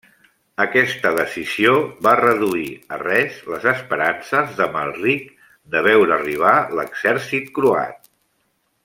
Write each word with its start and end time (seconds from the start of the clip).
Aquesta 0.63 1.09
decisió 1.17 1.73
va 2.07 2.13
reduir 2.21 2.71
a 2.97 2.99
res 3.03 3.37
les 3.55 3.67
esperances 3.73 4.57
d'Amalric 4.61 5.29
de 5.77 5.83
veure 5.89 6.17
arribar 6.19 6.57
l'exèrcit 6.81 7.53
croat. 7.61 8.11